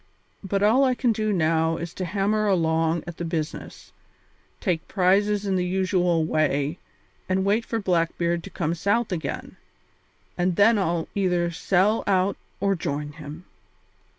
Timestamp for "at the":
3.05-3.23